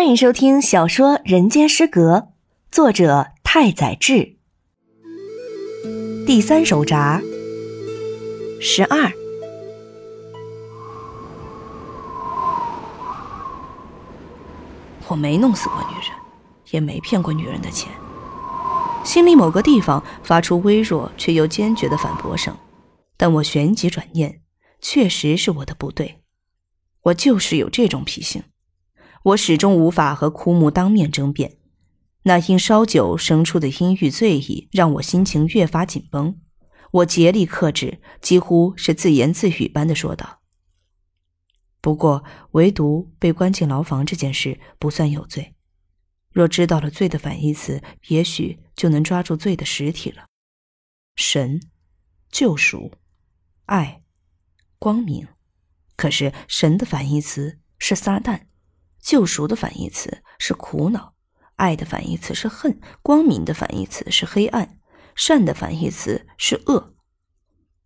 [0.00, 2.16] 欢迎收听小说《人间失格》，
[2.72, 4.38] 作者太宰治。
[6.26, 7.20] 第三手札
[8.62, 9.12] 十二。
[15.06, 16.16] 我没弄死过女人，
[16.70, 17.92] 也没骗过女人的钱。
[19.04, 22.56] 心里某个地方发出微弱却又坚决的反驳声，
[23.18, 24.40] 但我旋即转念，
[24.80, 26.22] 确实是我的不对。
[27.02, 28.42] 我就是有这种脾性。
[29.22, 31.58] 我始终无法和枯木当面争辩，
[32.22, 36.40] 那因烧酒生出的阴郁醉意让我心情越发紧绷。
[36.92, 40.40] 我竭力克制，几乎是自言自语般的说道
[41.80, 45.54] ：“不过，唯独被关进牢房这件事不算有罪。
[46.32, 50.26] 若知道了罪的反义词，也许就能抓住罪的实体了。
[51.14, 51.60] 神、
[52.30, 52.92] 救赎、
[53.66, 54.02] 爱、
[54.78, 55.28] 光明。
[55.94, 58.46] 可是神的反义词是撒旦。”
[59.10, 61.14] 救赎的反义词是苦恼，
[61.56, 64.78] 爱的反义词是恨，光明的反义词是黑暗，
[65.16, 66.94] 善的反义词是恶，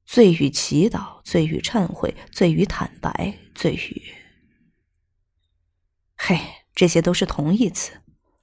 [0.05, 4.03] 罪与祈祷，罪与忏悔，罪与坦白，罪与……
[6.19, 6.39] 嘿，
[6.75, 8.03] 这些都是同义词，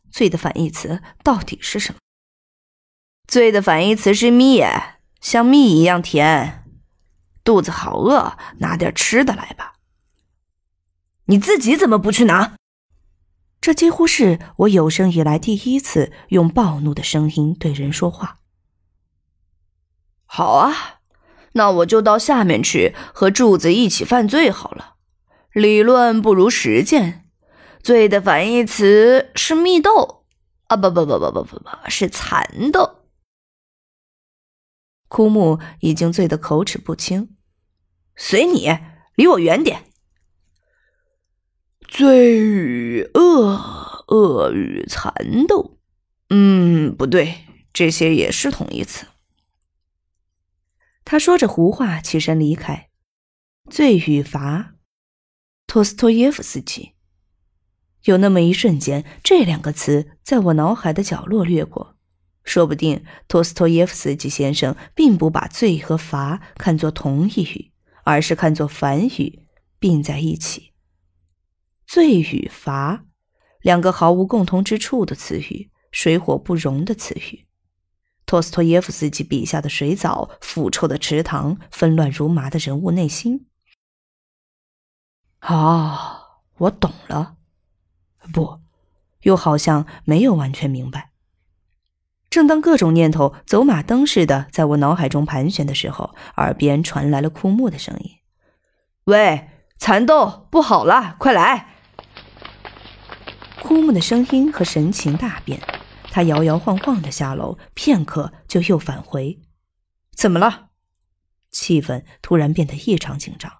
[0.09, 1.99] 罪的反义词到底是什么？
[3.27, 4.63] 罪的反义词是蜜，
[5.19, 6.63] 像蜜一样甜。
[7.43, 9.75] 肚子好饿，拿点吃的来吧。
[11.25, 12.57] 你自己怎么不去拿？
[13.61, 18.39] 这几乎是我有生以来第一次用暴怒的声音对人说话。
[20.25, 21.01] 好啊，
[21.53, 24.95] 那我就到下面去和柱子一起犯罪好了。
[25.53, 27.29] 理论不如实践，
[27.83, 30.25] 罪的反义词是蜜豆
[30.67, 30.77] 啊！
[30.77, 33.01] 不不不不不不不，是蚕豆。
[35.09, 37.35] 枯木已经醉得口齿不清，
[38.15, 38.69] 随你，
[39.15, 39.83] 离我远点。
[41.89, 45.13] 罪与恶，恶恶与蚕
[45.47, 45.77] 豆，
[46.29, 49.07] 嗯，不对，这些也是同义词。
[51.03, 52.89] 他说着胡话，起身离开。
[53.69, 54.73] 罪与罚，
[55.65, 56.93] 托斯托耶夫斯基。
[58.03, 61.97] 有那么一瞬间，这两个词在我脑海的角落掠过。
[62.43, 67.71] 说不定托斯托耶夫斯基先生并不把罪和罚看作同义语，
[68.03, 69.43] 而是看作反语，
[69.79, 70.73] 并在一起。
[71.85, 73.05] 罪与罚，
[73.61, 77.47] 两个毫无共同之处的词语，水火不容的词语。
[78.25, 83.47] 托斯托耶夫斯基笔下的水藻、腐臭的池塘、纷乱如麻的人物内心。
[85.39, 86.21] 啊，
[86.57, 87.35] 我懂了，
[88.31, 88.61] 不，
[89.23, 91.11] 又好像没有完全明白。
[92.29, 98.11] 正当各种念头走马灯似的在我脑海中盘旋的时候，耳边传来了枯木的声音
[99.05, 101.67] ：“喂，蚕豆，不好了，快来！”
[103.61, 105.61] 枯木的声音和神情大变，
[106.05, 109.39] 他摇摇晃晃的下楼，片刻就又返回。
[110.15, 110.69] 怎么了？
[111.51, 113.59] 气氛突然变得异常紧张。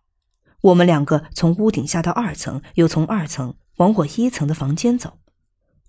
[0.62, 5.20] 我们两个从屋顶下到二层，又从二层往我一层的房间走。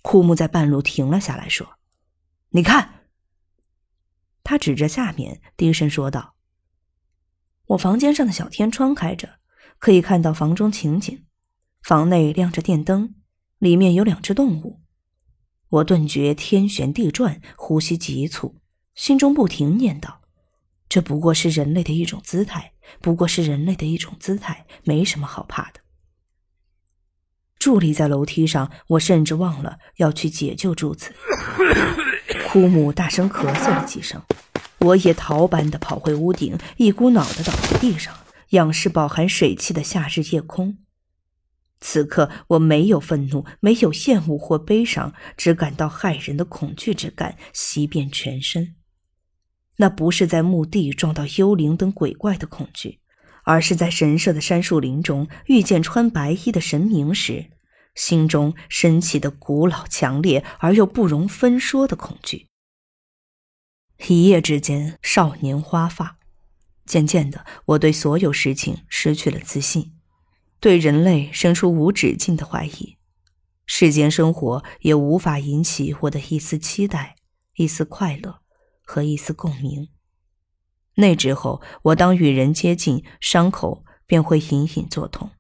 [0.02, 1.78] 枯木在半路停了下来，说
[2.50, 3.06] ：“你看。”
[4.44, 6.34] 他指着下面，低声说道
[7.68, 9.38] ：“我房间上的小天窗开着，
[9.78, 11.24] 可以看到房中情景。
[11.82, 13.14] 房内亮着电灯。”
[13.62, 14.80] 里面有两只动物，
[15.68, 18.56] 我顿觉天旋地转，呼吸急促，
[18.96, 20.14] 心中不停念叨
[20.90, 25.78] ：“这不过是人类的一种姿态，不过是人类的一种姿态，没什么好怕的。”
[27.60, 31.14] 伫立在楼梯上，我甚至忘了要去解救柱子。
[32.48, 34.20] 枯木大声咳嗽了几声，
[34.80, 38.12] 我也逃般的跑回屋顶，一股脑的倒在地上，
[38.48, 40.78] 仰视饱含水汽的夏日夜空。
[41.82, 48.76] 此刻我没有愤怒，没有厌恶或悲伤，只感到骇人的恐惧之感袭遍全身。
[49.78, 53.00] 那不是在墓地撞到幽灵等鬼怪的恐惧，
[53.42, 57.50] 而是在神社的杉树林中遇见穿白衣的神明时，
[57.96, 62.46] 心中升起的古老、强烈而又不容分说的恐惧。
[64.06, 66.18] 一夜之间，少年花发，
[66.86, 69.94] 渐渐的，我对所有事情失去了自信。
[70.62, 72.96] 对人类生出无止境的怀疑，
[73.66, 77.16] 世间生活也无法引起我的一丝期待、
[77.56, 78.38] 一丝快乐
[78.84, 79.88] 和一丝共鸣。
[80.94, 85.32] 那之后，我当与人接近，伤口便会隐隐作痛。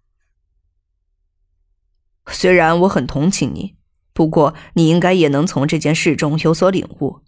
[2.26, 3.76] 虽然我很同情你，
[4.12, 7.20] 不过你应该也能从这件事中有所领悟。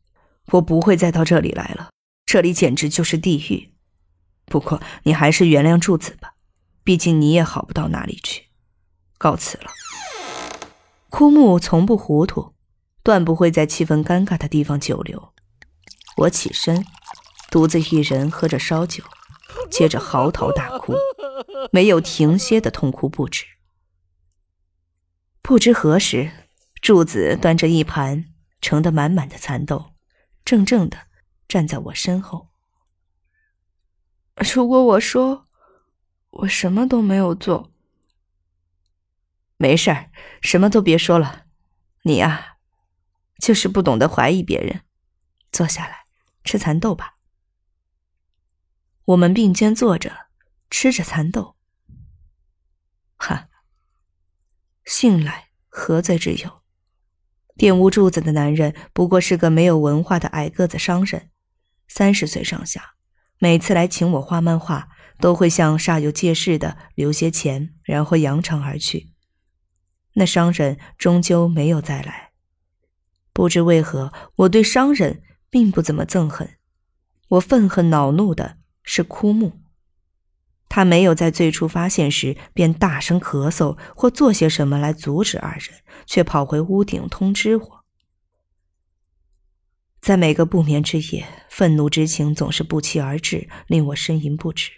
[0.50, 1.90] 我不会再到这里来了，
[2.26, 3.72] 这里简直就是地狱。
[4.46, 6.33] 不过你还是原谅柱子吧。
[6.84, 8.44] 毕竟你也好不到哪里去，
[9.18, 9.70] 告辞了。
[11.08, 12.54] 枯木从不糊涂，
[13.02, 15.32] 断不会在气氛尴尬的地方久留。
[16.18, 16.84] 我起身，
[17.50, 19.02] 独自一人喝着烧酒，
[19.70, 20.94] 接着嚎啕大哭，
[21.72, 23.44] 没有停歇的痛哭不止。
[25.40, 26.30] 不知何时，
[26.82, 28.26] 柱子端着一盘
[28.60, 29.92] 盛得满满的蚕豆，
[30.44, 30.98] 怔怔的
[31.48, 32.48] 站在我身后。
[34.54, 35.46] 如果我说
[36.38, 37.70] 我什么都没有做，
[39.56, 40.10] 没事儿，
[40.40, 41.46] 什么都别说了。
[42.02, 42.56] 你呀，
[43.38, 44.82] 就是不懂得怀疑别人。
[45.52, 46.06] 坐下来，
[46.42, 47.18] 吃蚕豆吧。
[49.04, 50.26] 我们并肩坐着，
[50.68, 51.54] 吃着蚕豆。
[53.16, 53.48] 哈，
[54.84, 56.62] 信赖何罪之有？
[57.56, 61.30] 玷污柱子的男人不过是个没有文化的矮个子商人，
[61.86, 62.96] 三十岁上下，
[63.38, 64.88] 每次来请我画漫画，
[65.20, 69.10] 都会向煞有介事的留些钱，然后扬长而去。
[70.14, 72.32] 那商人终究没有再来。
[73.32, 76.58] 不知为何，我对商人并不怎么憎恨，
[77.28, 79.60] 我愤恨恼怒的是枯木。
[80.68, 87.84] 他没有在最初发现时便大声咳嗽或做些什么来阻止二人，却跑回屋顶通知我。
[90.00, 94.70] 在每个不眠之夜，愤怒之情总是不期而至，令我呻吟不止。